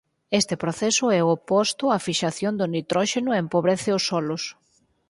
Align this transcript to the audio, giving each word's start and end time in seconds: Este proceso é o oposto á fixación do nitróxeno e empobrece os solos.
Este 0.39 0.55
proceso 0.63 1.05
é 1.19 1.21
o 1.23 1.31
oposto 1.37 1.83
á 1.95 1.97
fixación 2.07 2.53
do 2.57 2.65
nitróxeno 2.75 3.29
e 3.33 3.41
empobrece 3.43 3.89
os 3.97 4.03
solos. 4.09 4.43